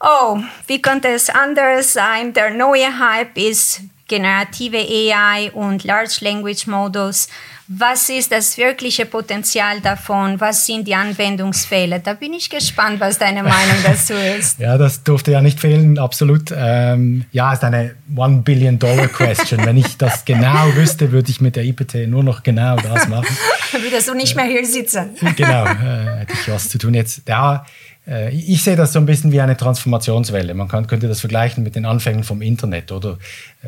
Oh, 0.00 0.38
wie 0.66 0.82
könnte 0.82 1.08
es 1.08 1.30
anders 1.30 1.92
sein? 1.92 2.32
Der 2.32 2.50
neue 2.50 2.98
Hype 2.98 3.38
ist 3.38 3.82
generative 4.08 4.78
AI 4.78 5.50
und 5.52 5.84
Large 5.84 6.18
Language 6.20 6.66
Models. 6.66 7.28
Was 7.74 8.08
ist 8.10 8.32
das 8.32 8.58
wirkliche 8.58 9.06
Potenzial 9.06 9.80
davon? 9.80 10.38
Was 10.40 10.66
sind 10.66 10.86
die 10.86 10.94
Anwendungsfälle? 10.94 12.00
Da 12.00 12.12
bin 12.12 12.34
ich 12.34 12.50
gespannt, 12.50 13.00
was 13.00 13.18
deine 13.18 13.42
Meinung 13.42 13.76
dazu 13.82 14.12
ist. 14.12 14.58
ja, 14.58 14.76
das 14.76 15.02
durfte 15.04 15.30
ja 15.32 15.40
nicht 15.40 15.58
fehlen, 15.58 15.98
absolut. 15.98 16.52
Ähm, 16.54 17.24
ja, 17.32 17.52
ist 17.52 17.64
eine 17.64 17.94
One 18.14 18.42
Billion 18.42 18.78
Dollar 18.78 19.08
Question. 19.08 19.64
Wenn 19.64 19.78
ich 19.78 19.96
das 19.96 20.24
genau 20.26 20.74
wüsste, 20.74 21.12
würde 21.12 21.30
ich 21.30 21.40
mit 21.40 21.56
der 21.56 21.64
IPT 21.64 22.08
nur 22.08 22.22
noch 22.22 22.42
genau 22.42 22.76
das 22.76 23.08
machen. 23.08 23.36
Würdest 23.72 24.08
du 24.08 24.14
nicht 24.14 24.36
mehr 24.36 24.44
hier 24.46 24.66
sitzen. 24.66 25.16
genau, 25.36 25.64
äh, 25.64 26.18
hätte 26.20 26.34
ich 26.34 26.48
was 26.52 26.68
zu 26.68 26.76
tun 26.78 26.92
jetzt. 26.92 27.22
Ja, 27.26 27.64
ich 28.04 28.64
sehe 28.64 28.74
das 28.74 28.92
so 28.92 28.98
ein 28.98 29.06
bisschen 29.06 29.30
wie 29.30 29.40
eine 29.40 29.56
Transformationswelle. 29.56 30.54
Man 30.54 30.66
kann, 30.66 30.88
könnte 30.88 31.06
das 31.06 31.20
vergleichen 31.20 31.62
mit 31.62 31.76
den 31.76 31.84
Anfängen 31.84 32.24
vom 32.24 32.42
Internet, 32.42 32.90
oder? 32.90 33.16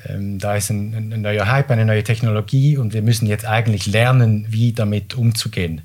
Ähm, 0.09 0.41
da 0.41 0.57
ist 0.57 0.71
ein, 0.71 1.13
ein, 1.13 1.23
neuer 1.23 1.47
Hype, 1.47 1.71
eine 1.71 1.85
neue 1.85 2.03
Technologie 2.03 2.77
und 2.77 2.95
wir 2.95 3.03
müssen 3.03 3.27
jetzt 3.27 3.47
eigentlich 3.47 3.87
lernen, 3.87 4.47
wie 4.49 4.73
damit 4.73 5.15
umzugehen. 5.15 5.83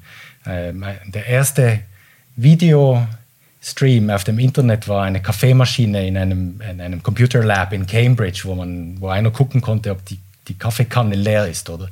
Ähm, 0.47 0.83
der 1.05 1.27
erste 1.27 1.81
Videostream 2.37 4.09
auf 4.09 4.23
dem 4.23 4.39
Internet 4.39 4.87
war 4.87 5.03
eine 5.03 5.21
Kaffeemaschine 5.21 6.07
in 6.07 6.17
einem, 6.17 6.59
in 6.67 6.81
einem 6.81 7.03
Computer 7.03 7.43
Lab 7.43 7.71
in 7.71 7.85
Cambridge, 7.85 8.41
wo, 8.45 8.55
man, 8.55 8.99
wo 8.99 9.09
einer 9.09 9.29
gucken 9.29 9.61
konnte, 9.61 9.91
ob 9.91 10.03
die, 10.05 10.17
die 10.47 10.55
Kaffeekanne 10.55 11.15
leer 11.15 11.45
ist, 11.45 11.69
oder? 11.69 11.87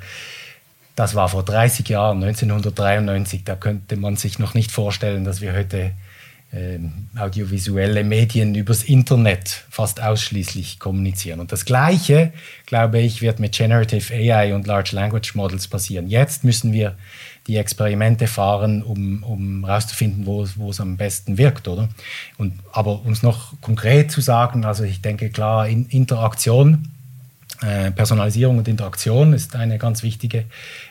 Das 0.95 1.13
war 1.13 1.29
vor 1.29 1.43
30 1.43 1.87
Jahren, 1.89 2.23
1993. 2.23 3.43
Da 3.43 3.55
könnte 3.55 3.95
man 3.97 4.15
sich 4.15 4.39
noch 4.39 4.55
nicht 4.55 4.71
vorstellen, 4.71 5.23
dass 5.23 5.41
wir 5.41 5.53
heute 5.53 5.91
audiovisuelle 7.17 8.03
Medien 8.03 8.55
übers 8.55 8.83
Internet 8.83 9.65
fast 9.69 10.01
ausschließlich 10.01 10.79
kommunizieren. 10.79 11.39
Und 11.39 11.51
das 11.51 11.65
Gleiche, 11.65 12.31
glaube 12.65 12.99
ich, 12.99 13.21
wird 13.21 13.39
mit 13.39 13.53
Generative 13.53 14.13
AI 14.13 14.55
und 14.55 14.65
Large 14.65 14.95
Language 14.95 15.35
Models 15.35 15.67
passieren. 15.67 16.07
Jetzt 16.09 16.43
müssen 16.43 16.71
wir 16.71 16.95
die 17.47 17.57
Experimente 17.57 18.27
fahren, 18.27 18.81
um, 18.81 19.23
um 19.23 19.65
herauszufinden, 19.65 20.25
wo, 20.25 20.45
wo 20.55 20.69
es 20.69 20.79
am 20.79 20.97
besten 20.97 21.37
wirkt, 21.37 21.67
oder? 21.67 21.89
Und, 22.37 22.53
aber 22.71 23.01
uns 23.03 23.23
noch 23.23 23.59
konkret 23.61 24.11
zu 24.11 24.21
sagen, 24.21 24.65
also 24.65 24.83
ich 24.83 25.01
denke 25.01 25.29
klar, 25.29 25.67
in 25.67 25.85
Interaktion, 25.87 26.89
äh, 27.61 27.91
Personalisierung 27.91 28.57
und 28.57 28.67
Interaktion 28.67 29.33
ist 29.33 29.55
eine 29.55 29.77
ganz 29.77 30.03
wichtige 30.03 30.45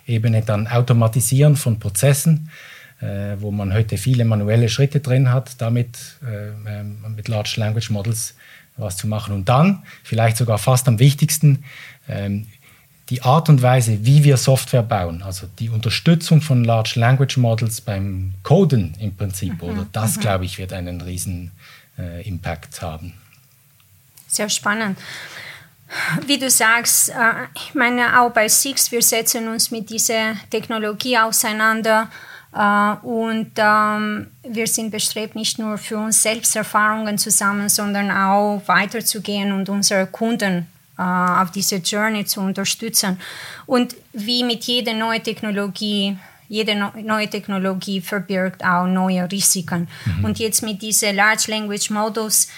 Ebene. 0.06 0.42
Dann 0.42 0.66
Automatisieren 0.66 1.56
von 1.56 1.78
Prozessen 1.78 2.50
äh, 3.00 3.36
wo 3.40 3.50
man 3.50 3.72
heute 3.74 3.98
viele 3.98 4.24
manuelle 4.24 4.68
Schritte 4.68 5.00
drin 5.00 5.30
hat, 5.30 5.60
damit 5.60 5.96
äh, 6.22 6.48
ähm, 6.80 7.04
mit 7.14 7.28
Large 7.28 7.54
Language 7.56 7.90
Models 7.90 8.34
was 8.76 8.96
zu 8.96 9.06
machen. 9.06 9.34
Und 9.34 9.48
dann, 9.48 9.82
vielleicht 10.02 10.36
sogar 10.36 10.58
fast 10.58 10.88
am 10.88 10.98
wichtigsten, 10.98 11.64
ähm, 12.08 12.46
die 13.08 13.22
Art 13.22 13.48
und 13.48 13.62
Weise, 13.62 14.04
wie 14.04 14.24
wir 14.24 14.36
Software 14.36 14.82
bauen, 14.82 15.22
also 15.22 15.46
die 15.58 15.68
Unterstützung 15.68 16.40
von 16.40 16.64
Large 16.64 16.94
Language 16.96 17.36
Models 17.36 17.80
beim 17.80 18.34
Coden 18.42 18.94
im 18.98 19.14
Prinzip, 19.14 19.62
mhm. 19.62 19.68
oder 19.68 19.86
das, 19.92 20.16
mhm. 20.16 20.20
glaube 20.20 20.44
ich, 20.44 20.58
wird 20.58 20.72
einen 20.72 21.00
riesen 21.00 21.52
äh, 21.98 22.26
Impact 22.26 22.82
haben. 22.82 23.14
Sehr 24.26 24.48
spannend. 24.48 24.98
Wie 26.26 26.38
du 26.38 26.50
sagst, 26.50 27.10
äh, 27.10 27.14
ich 27.54 27.74
meine, 27.74 28.20
auch 28.20 28.30
bei 28.30 28.48
Six, 28.48 28.90
wir 28.90 29.02
setzen 29.02 29.48
uns 29.48 29.70
mit 29.70 29.88
dieser 29.88 30.34
Technologie 30.50 31.16
auseinander 31.18 32.10
und 33.02 33.52
ähm, 33.56 34.28
wir 34.42 34.66
sind 34.66 34.90
bestrebt, 34.90 35.34
nicht 35.34 35.58
nur 35.58 35.76
für 35.76 35.98
uns 35.98 36.22
selbst 36.22 36.56
Erfahrungen 36.56 37.18
zu 37.18 37.30
sammeln, 37.30 37.68
sondern 37.68 38.10
auch 38.10 38.62
weiterzugehen 38.66 39.52
und 39.52 39.68
unsere 39.68 40.06
Kunden 40.06 40.66
äh, 40.98 41.02
auf 41.02 41.50
dieser 41.50 41.78
Journey 41.78 42.24
zu 42.24 42.40
unterstützen. 42.40 43.20
Und 43.66 43.94
wie 44.12 44.42
mit 44.42 44.64
jeder 44.64 44.94
neuen 44.94 45.22
Technologie 45.22 46.16
jede 46.48 46.76
neue 46.76 47.28
Technologie 47.28 48.00
verbirgt 48.00 48.64
auch 48.64 48.86
neue 48.86 49.30
Risiken. 49.30 49.88
Mhm. 50.04 50.24
Und 50.24 50.38
jetzt 50.38 50.62
mit 50.62 50.80
diesen 50.80 51.16
Large 51.16 51.46
Language 51.48 51.90
Models 51.90 52.48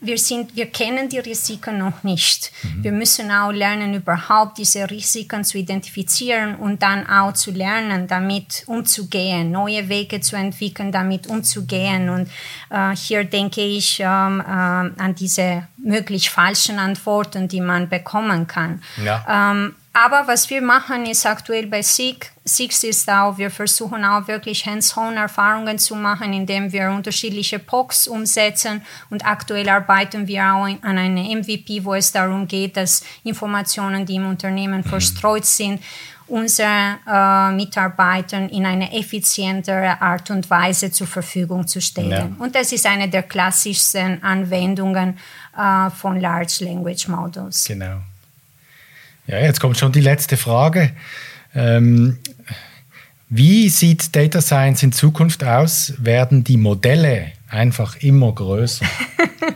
wir, 0.00 0.18
sind, 0.18 0.54
wir 0.54 0.66
kennen 0.66 1.08
die 1.08 1.18
Risiken 1.18 1.78
noch 1.78 2.02
nicht. 2.02 2.52
Mhm. 2.62 2.84
Wir 2.84 2.92
müssen 2.92 3.30
auch 3.30 3.50
lernen, 3.50 3.94
überhaupt 3.94 4.58
diese 4.58 4.90
Risiken 4.90 5.44
zu 5.44 5.58
identifizieren 5.58 6.56
und 6.56 6.82
dann 6.82 7.08
auch 7.08 7.32
zu 7.32 7.50
lernen, 7.50 8.06
damit 8.06 8.64
umzugehen, 8.66 9.50
neue 9.50 9.88
Wege 9.88 10.20
zu 10.20 10.36
entwickeln, 10.36 10.92
damit 10.92 11.26
umzugehen. 11.26 12.08
Und 12.08 12.28
äh, 12.70 12.94
hier 12.94 13.24
denke 13.24 13.62
ich 13.62 14.00
ähm, 14.00 14.40
äh, 14.40 14.44
an 14.44 15.14
diese 15.18 15.66
möglich 15.76 16.30
falschen 16.30 16.78
Antworten, 16.78 17.48
die 17.48 17.60
man 17.60 17.88
bekommen 17.88 18.46
kann. 18.46 18.82
Ja. 19.02 19.52
Ähm, 19.52 19.74
aber 19.96 20.26
was 20.26 20.50
wir 20.50 20.60
machen 20.60 21.06
ist 21.06 21.24
aktuell 21.24 21.68
bei 21.68 21.80
SIG, 21.80 22.32
SIG 22.44 22.82
ist 22.82 23.08
auch, 23.08 23.38
wir 23.38 23.48
versuchen 23.48 24.04
auch 24.04 24.26
wirklich 24.26 24.66
Hands-on-Erfahrungen 24.66 25.78
zu 25.78 25.94
machen, 25.94 26.32
indem 26.32 26.72
wir 26.72 26.90
unterschiedliche 26.90 27.60
POCs 27.60 28.08
umsetzen 28.08 28.82
und 29.08 29.24
aktuell 29.24 29.68
arbeiten 29.68 30.26
wir 30.26 30.42
auch 30.52 30.64
an 30.64 30.98
einem 30.98 31.38
MVP, 31.38 31.84
wo 31.84 31.94
es 31.94 32.10
darum 32.10 32.48
geht, 32.48 32.76
dass 32.76 33.04
Informationen, 33.22 34.04
die 34.04 34.16
im 34.16 34.26
Unternehmen 34.26 34.78
mhm. 34.78 34.88
verstreut 34.88 35.44
sind, 35.44 35.80
unseren 36.26 36.98
äh, 37.06 37.52
Mitarbeitern 37.52 38.48
in 38.48 38.66
eine 38.66 38.92
effizientere 38.92 40.00
Art 40.02 40.28
und 40.30 40.50
Weise 40.50 40.90
zur 40.90 41.06
Verfügung 41.06 41.68
zu 41.68 41.80
stellen. 41.80 42.10
Ja. 42.10 42.28
Und 42.38 42.56
das 42.56 42.72
ist 42.72 42.86
eine 42.86 43.08
der 43.08 43.22
klassischsten 43.22 44.22
Anwendungen 44.24 45.18
äh, 45.56 45.90
von 45.90 46.20
Large 46.20 46.64
Language 46.64 47.06
Models. 47.08 47.64
Genau. 47.64 48.00
Ja, 49.26 49.38
jetzt 49.38 49.60
kommt 49.60 49.78
schon 49.78 49.92
die 49.92 50.00
letzte 50.00 50.36
Frage. 50.36 50.90
Ähm, 51.54 52.18
wie 53.28 53.68
sieht 53.68 54.14
Data 54.14 54.40
Science 54.40 54.82
in 54.82 54.92
Zukunft 54.92 55.42
aus? 55.44 55.94
Werden 55.98 56.44
die 56.44 56.56
Modelle 56.56 57.32
einfach 57.48 57.96
immer 57.96 58.32
größer? 58.32 58.84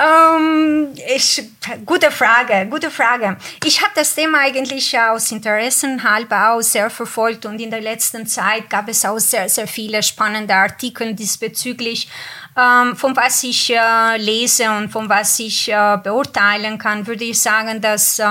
ähm, 0.00 0.88
ich, 1.14 1.42
gute 1.84 2.10
Frage, 2.10 2.66
gute 2.70 2.90
Frage. 2.90 3.36
Ich 3.64 3.82
habe 3.82 3.92
das 3.94 4.14
Thema 4.14 4.38
eigentlich 4.40 4.98
aus 4.98 5.30
Interessen 5.30 6.02
halber 6.02 6.52
auch 6.52 6.62
sehr 6.62 6.88
verfolgt 6.88 7.44
und 7.44 7.60
in 7.60 7.70
der 7.70 7.80
letzten 7.80 8.26
Zeit 8.26 8.70
gab 8.70 8.88
es 8.88 9.04
auch 9.04 9.18
sehr, 9.18 9.48
sehr 9.48 9.66
viele 9.66 10.02
spannende 10.02 10.54
Artikel 10.54 11.14
diesbezüglich. 11.14 12.08
Ähm, 12.56 12.96
von 12.96 13.14
was 13.14 13.44
ich 13.44 13.70
äh, 13.70 14.16
lese 14.16 14.70
und 14.70 14.90
von 14.90 15.08
was 15.08 15.38
ich 15.38 15.68
äh, 15.68 15.98
beurteilen 16.02 16.78
kann, 16.78 17.06
würde 17.06 17.24
ich 17.24 17.40
sagen, 17.40 17.80
dass 17.80 18.18
äh, 18.18 18.24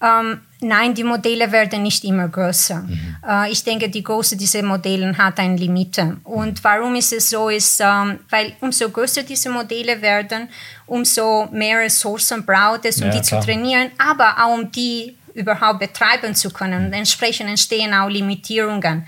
ähm, 0.00 0.40
nein, 0.60 0.94
die 0.94 1.04
Modelle 1.04 1.50
werden 1.50 1.82
nicht 1.82 2.04
immer 2.04 2.28
größer. 2.28 2.82
Mhm. 2.82 3.16
Äh, 3.26 3.50
ich 3.50 3.64
denke, 3.64 3.88
die 3.88 4.02
Größe 4.02 4.36
dieser 4.36 4.62
Modelle 4.62 5.16
hat 5.16 5.38
ein 5.40 5.56
Limit. 5.56 5.98
Und 6.24 6.62
warum 6.62 6.94
ist 6.94 7.12
es 7.12 7.30
so? 7.30 7.48
Ist, 7.48 7.80
ähm, 7.80 8.20
weil 8.30 8.52
umso 8.60 8.88
größer 8.88 9.22
diese 9.22 9.50
Modelle 9.50 10.00
werden, 10.00 10.48
umso 10.86 11.48
mehr 11.50 11.80
Ressourcen 11.80 12.44
braucht 12.44 12.84
es, 12.84 12.98
um 12.98 13.08
ja, 13.08 13.18
die 13.18 13.20
klar. 13.20 13.40
zu 13.40 13.46
trainieren, 13.46 13.90
aber 13.98 14.36
auch 14.38 14.54
um 14.54 14.70
die 14.70 15.16
überhaupt 15.34 15.80
betreiben 15.80 16.34
zu 16.34 16.50
können. 16.50 16.86
Und 16.86 16.92
entsprechend 16.92 17.48
entstehen 17.48 17.92
auch 17.94 18.08
Limitierungen. 18.08 19.06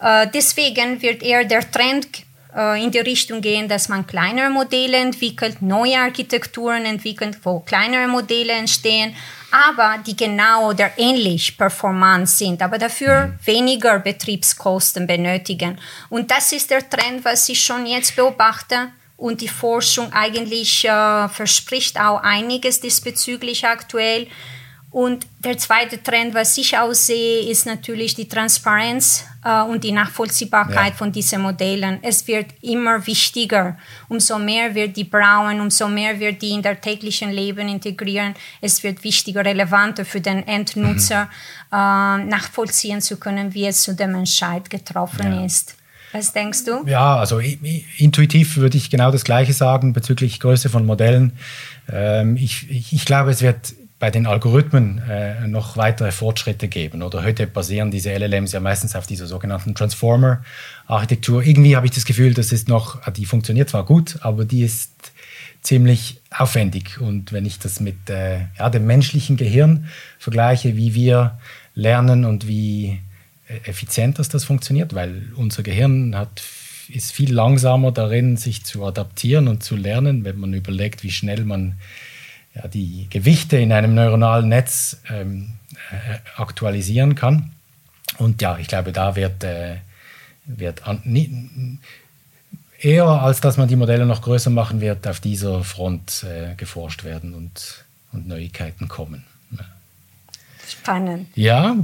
Äh, 0.00 0.28
deswegen 0.32 1.02
wird 1.02 1.22
eher 1.22 1.44
der 1.44 1.68
Trend 1.70 2.06
in 2.82 2.90
die 2.90 2.98
Richtung 2.98 3.40
gehen, 3.40 3.68
dass 3.68 3.88
man 3.88 4.06
kleinere 4.06 4.50
Modelle 4.50 4.96
entwickelt, 4.96 5.60
neue 5.60 5.98
Architekturen 5.98 6.84
entwickelt, 6.86 7.38
wo 7.42 7.60
kleinere 7.60 8.08
Modelle 8.08 8.54
entstehen, 8.54 9.14
aber 9.50 9.98
die 10.06 10.16
genau 10.16 10.70
oder 10.70 10.90
ähnlich 10.96 11.56
performant 11.56 12.28
sind, 12.28 12.62
aber 12.62 12.78
dafür 12.78 13.26
mhm. 13.26 13.38
weniger 13.44 13.98
Betriebskosten 13.98 15.06
benötigen. 15.06 15.78
Und 16.08 16.30
das 16.30 16.52
ist 16.52 16.70
der 16.70 16.88
Trend, 16.88 17.24
was 17.24 17.48
ich 17.48 17.62
schon 17.62 17.86
jetzt 17.86 18.16
beobachte. 18.16 18.90
Und 19.16 19.40
die 19.40 19.48
Forschung 19.48 20.12
eigentlich 20.12 20.84
äh, 20.84 21.28
verspricht 21.28 21.98
auch 21.98 22.22
einiges 22.22 22.80
diesbezüglich 22.80 23.66
aktuell. 23.66 24.28
Und 24.90 25.26
der 25.44 25.58
zweite 25.58 26.02
Trend, 26.02 26.34
was 26.34 26.56
ich 26.56 26.76
auch 26.76 26.94
sehe, 26.94 27.50
ist 27.50 27.66
natürlich 27.66 28.14
die 28.14 28.26
Transparenz 28.26 29.24
äh, 29.44 29.62
und 29.62 29.84
die 29.84 29.92
Nachvollziehbarkeit 29.92 30.92
ja. 30.92 30.96
von 30.96 31.12
diesen 31.12 31.42
Modellen. 31.42 31.98
Es 32.00 32.26
wird 32.26 32.46
immer 32.62 33.06
wichtiger. 33.06 33.76
Umso 34.08 34.38
mehr 34.38 34.74
wir 34.74 34.88
die 34.88 35.04
brauchen, 35.04 35.60
umso 35.60 35.88
mehr 35.88 36.18
wir 36.18 36.32
die 36.32 36.52
in 36.52 36.62
der 36.62 36.80
täglichen 36.80 37.30
Leben 37.30 37.68
integrieren. 37.68 38.34
Es 38.62 38.82
wird 38.82 39.04
wichtiger, 39.04 39.44
relevanter 39.44 40.06
für 40.06 40.22
den 40.22 40.46
Endnutzer 40.46 41.24
mhm. 41.24 41.76
äh, 41.76 42.24
nachvollziehen 42.24 43.02
zu 43.02 43.18
können, 43.18 43.52
wie 43.52 43.66
es 43.66 43.82
zu 43.82 43.94
dem 43.94 44.14
Entscheid 44.14 44.70
getroffen 44.70 45.34
ja. 45.34 45.44
ist. 45.44 45.74
Was 46.12 46.32
denkst 46.32 46.64
du? 46.64 46.86
Ja, 46.86 47.16
also 47.16 47.38
intuitiv 47.98 48.56
würde 48.56 48.78
ich 48.78 48.88
genau 48.88 49.10
das 49.10 49.24
Gleiche 49.24 49.52
sagen 49.52 49.92
bezüglich 49.92 50.40
Größe 50.40 50.70
von 50.70 50.86
Modellen. 50.86 51.32
Ähm, 51.92 52.36
ich, 52.36 52.70
ich 52.70 53.04
glaube, 53.04 53.30
es 53.30 53.42
wird 53.42 53.74
bei 53.98 54.10
den 54.10 54.26
Algorithmen 54.26 55.02
äh, 55.08 55.46
noch 55.48 55.76
weitere 55.76 56.12
Fortschritte 56.12 56.68
geben. 56.68 57.02
Oder 57.02 57.24
heute 57.24 57.46
basieren 57.46 57.90
diese 57.90 58.16
LLMs 58.16 58.52
ja 58.52 58.60
meistens 58.60 58.94
auf 58.94 59.06
dieser 59.06 59.26
sogenannten 59.26 59.74
Transformer-Architektur. 59.74 61.42
Irgendwie 61.42 61.74
habe 61.74 61.86
ich 61.86 61.92
das 61.92 62.04
Gefühl, 62.04 62.34
das 62.34 62.52
ist 62.52 62.68
noch, 62.68 63.00
die 63.12 63.26
funktioniert 63.26 63.70
zwar 63.70 63.84
gut, 63.84 64.18
aber 64.20 64.44
die 64.44 64.62
ist 64.62 64.92
ziemlich 65.62 66.20
aufwendig. 66.30 67.00
Und 67.00 67.32
wenn 67.32 67.44
ich 67.44 67.58
das 67.58 67.80
mit 67.80 68.08
äh, 68.08 68.46
ja, 68.56 68.70
dem 68.70 68.86
menschlichen 68.86 69.36
Gehirn 69.36 69.88
vergleiche, 70.18 70.76
wie 70.76 70.94
wir 70.94 71.38
lernen 71.74 72.24
und 72.24 72.46
wie 72.46 73.00
äh, 73.48 73.68
effizient 73.68 74.20
das, 74.20 74.28
das 74.28 74.44
funktioniert, 74.44 74.94
weil 74.94 75.32
unser 75.34 75.64
Gehirn 75.64 76.14
hat, 76.14 76.42
ist 76.88 77.10
viel 77.10 77.34
langsamer 77.34 77.90
darin, 77.90 78.36
sich 78.36 78.64
zu 78.64 78.84
adaptieren 78.84 79.48
und 79.48 79.64
zu 79.64 79.74
lernen, 79.74 80.24
wenn 80.24 80.38
man 80.38 80.54
überlegt, 80.54 81.02
wie 81.02 81.10
schnell 81.10 81.44
man 81.44 81.74
ja, 82.58 82.68
die 82.68 83.06
Gewichte 83.10 83.56
in 83.56 83.72
einem 83.72 83.94
neuronalen 83.94 84.48
Netz 84.48 85.00
ähm, 85.08 85.52
äh, 85.90 86.40
aktualisieren 86.40 87.14
kann. 87.14 87.52
Und 88.18 88.42
ja, 88.42 88.58
ich 88.58 88.68
glaube, 88.68 88.92
da 88.92 89.16
wird, 89.16 89.44
äh, 89.44 89.76
wird 90.44 90.86
an, 90.86 91.00
nie, 91.04 91.78
eher 92.80 93.06
als 93.06 93.40
dass 93.40 93.56
man 93.56 93.68
die 93.68 93.76
Modelle 93.76 94.06
noch 94.06 94.22
größer 94.22 94.50
machen 94.50 94.80
wird, 94.80 95.06
auf 95.06 95.20
dieser 95.20 95.62
Front 95.62 96.24
äh, 96.24 96.54
geforscht 96.56 97.04
werden 97.04 97.34
und, 97.34 97.84
und 98.12 98.26
Neuigkeiten 98.26 98.88
kommen. 98.88 99.24
Ja. 99.52 99.64
Spannend. 100.68 101.28
Ja, 101.34 101.76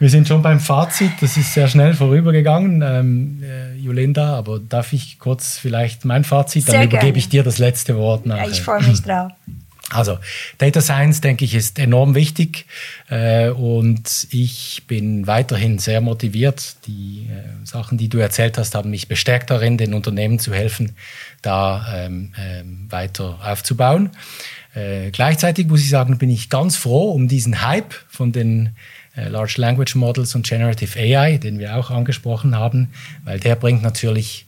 wir 0.00 0.10
sind 0.10 0.26
schon 0.26 0.42
beim 0.42 0.60
Fazit. 0.60 1.12
Das 1.20 1.36
ist 1.36 1.54
sehr 1.54 1.68
schnell 1.68 1.94
vorübergegangen, 1.94 2.82
ähm, 2.82 3.42
äh, 3.42 3.74
Jolinda. 3.76 4.36
Aber 4.36 4.58
darf 4.58 4.92
ich 4.92 5.18
kurz 5.18 5.56
vielleicht 5.56 6.04
mein 6.04 6.24
Fazit? 6.24 6.66
Dann 6.66 6.72
sehr 6.72 6.84
übergebe 6.84 7.04
gerne. 7.04 7.18
ich 7.18 7.28
dir 7.28 7.42
das 7.42 7.58
letzte 7.58 7.96
Wort. 7.96 8.26
Nachher. 8.26 8.44
Ja, 8.44 8.50
ich 8.50 8.62
freue 8.62 8.82
mich 8.82 9.02
drauf. 9.02 9.32
Also 9.94 10.18
Data 10.58 10.80
Science, 10.80 11.20
denke 11.20 11.44
ich, 11.44 11.54
ist 11.54 11.78
enorm 11.78 12.14
wichtig 12.14 12.66
äh, 13.08 13.48
und 13.48 14.26
ich 14.30 14.82
bin 14.86 15.26
weiterhin 15.26 15.78
sehr 15.78 16.00
motiviert. 16.00 16.76
Die 16.86 17.28
äh, 17.30 17.64
Sachen, 17.64 17.96
die 17.96 18.08
du 18.08 18.18
erzählt 18.18 18.58
hast, 18.58 18.74
haben 18.74 18.90
mich 18.90 19.08
bestärkt 19.08 19.50
darin, 19.50 19.78
den 19.78 19.94
Unternehmen 19.94 20.38
zu 20.38 20.52
helfen, 20.52 20.96
da 21.42 21.86
ähm, 21.94 22.32
ähm, 22.38 22.86
weiter 22.90 23.38
aufzubauen. 23.44 24.10
Äh, 24.74 25.10
gleichzeitig 25.12 25.68
muss 25.68 25.80
ich 25.80 25.90
sagen, 25.90 26.18
bin 26.18 26.30
ich 26.30 26.50
ganz 26.50 26.76
froh 26.76 27.12
um 27.12 27.28
diesen 27.28 27.62
Hype 27.62 27.94
von 28.08 28.32
den 28.32 28.70
äh, 29.16 29.28
Large 29.28 29.54
Language 29.58 29.94
Models 29.94 30.34
und 30.34 30.44
Generative 30.44 30.98
AI, 30.98 31.38
den 31.38 31.60
wir 31.60 31.76
auch 31.76 31.90
angesprochen 31.90 32.56
haben, 32.56 32.88
weil 33.24 33.38
der 33.38 33.54
bringt 33.54 33.82
natürlich 33.82 34.46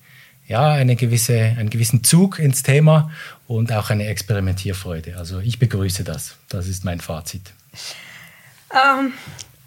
ja, 0.49 0.71
eine 0.71 0.97
gewisse, 0.97 1.39
einen 1.39 1.71
gewissen 1.71 2.05
Zug 2.05 2.39
ins 2.39 2.63
Thema 2.63 3.11
und 3.49 3.73
auch 3.73 3.91
eine 3.91 4.07
Experimentierfreude. 4.07 5.17
Also 5.17 5.41
ich 5.41 5.59
begrüße 5.59 6.05
das. 6.05 6.37
Das 6.49 6.67
ist 6.67 6.85
mein 6.85 7.01
Fazit. 7.01 7.53
Ähm, 8.73 9.13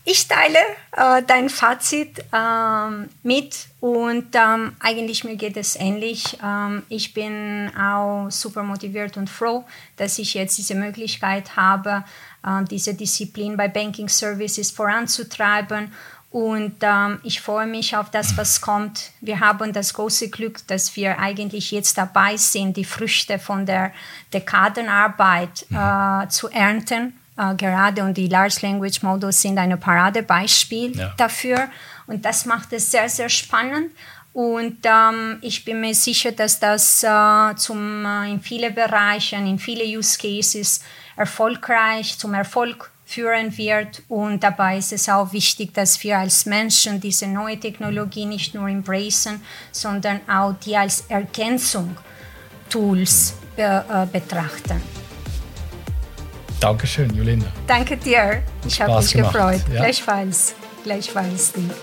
ich 0.06 0.28
teile 0.28 0.58
äh, 0.98 1.22
dein 1.26 1.50
Fazit 1.50 2.26
ähm, 2.34 3.10
mit 3.22 3.68
und 3.80 4.28
ähm, 4.34 4.76
eigentlich 4.80 5.24
mir 5.24 5.36
geht 5.36 5.56
es 5.56 5.76
ähnlich. 5.76 6.38
Ähm, 6.44 6.84
ich 6.90 7.14
bin 7.14 7.72
auch 7.78 8.30
super 8.30 8.64
motiviert 8.64 9.18
und 9.18 9.30
froh, 9.30 9.66
dass 9.98 10.18
ich 10.18 10.34
jetzt 10.34 10.58
diese 10.58 10.76
Möglichkeit 10.76 11.56
habe, 11.56 12.04
äh, 12.44 12.64
diese 12.66 12.96
Disziplin 12.96 13.56
bei 13.56 13.68
Banking 13.68 14.10
Services 14.10 14.72
voranzutreiben 14.72 15.94
und 16.32 16.76
ähm, 16.82 17.20
ich 17.24 17.42
freue 17.42 17.66
mich 17.66 17.96
auf 17.98 18.12
das, 18.12 18.38
was 18.38 18.62
kommt. 18.62 19.12
Wir 19.20 19.40
haben 19.40 19.74
das 19.74 19.94
große 19.96 20.30
Glück, 20.30 20.66
dass 20.68 20.96
wir 20.96 21.18
eigentlich 21.18 21.72
jetzt 21.72 21.98
dabei 21.98 22.38
sind, 22.38 22.78
die 22.78 22.86
Früchte 22.86 23.40
von 23.40 23.66
der 23.66 23.92
Dekadenarbeit 24.32 25.66
mhm. 25.70 25.78
äh, 25.78 26.30
zu 26.30 26.50
ernten. 26.50 27.20
Äh, 27.36 27.56
gerade 27.56 28.04
und 28.04 28.16
die 28.16 28.28
Large 28.28 28.60
Language 28.62 29.02
Models 29.02 29.42
sind 29.42 29.58
ein 29.58 29.80
Paradebeispiel 29.80 30.98
ja. 30.98 31.14
dafür. 31.18 31.68
Und 32.06 32.24
das 32.24 32.46
macht 32.46 32.74
es 32.74 32.92
sehr, 32.92 33.10
sehr 33.10 33.30
spannend. 33.30 33.92
Und 34.32 34.78
ähm, 34.84 35.40
ich 35.42 35.66
bin 35.66 35.82
mir 35.82 35.96
sicher, 35.96 36.32
dass 36.32 36.60
das 36.60 37.04
äh, 37.04 37.56
zum, 37.56 38.06
äh, 38.06 38.30
in 38.30 38.40
viele 38.40 38.70
Bereichen, 38.70 39.48
in 39.48 39.58
viele 39.58 39.84
Use 39.84 40.20
Cases 40.20 40.84
erfolgreich, 41.16 42.20
zum 42.20 42.36
Erfolg 42.36 42.92
führen 43.10 43.58
wird. 43.58 44.04
Und 44.08 44.44
dabei 44.44 44.78
ist 44.78 44.94
es 44.94 45.10
auch 45.10 45.34
wichtig, 45.34 45.74
dass 45.74 46.04
wir 46.04 46.20
als 46.20 46.46
Menschen 46.46 47.02
diese 47.02 47.26
neue 47.26 47.60
Technologie 47.60 48.26
nicht 48.26 48.54
nur 48.54 48.68
embracen, 48.70 49.42
sondern 49.72 50.22
auch 50.30 50.54
die 50.64 50.78
als 50.78 51.06
Ergänzung 51.10 51.98
Tools 52.70 53.34
be 53.56 53.84
äh, 53.90 54.06
betrachten. 54.06 54.80
Dankeschön, 56.60 57.12
Julinda. 57.16 57.48
Danke 57.66 57.98
dir. 57.98 58.44
Ich 58.68 58.80
habe 58.80 58.98
mich 58.98 59.12
gefreut. 59.12 59.64
Ja. 59.74 59.82
Gleichfalls. 59.82 60.54
Gleichfalls, 60.84 61.50
Steve. 61.50 61.74